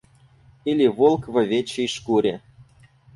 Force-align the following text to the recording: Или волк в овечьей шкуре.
Или 0.65 0.87
волк 0.97 1.27
в 1.27 1.37
овечьей 1.37 1.87
шкуре. 1.87 2.41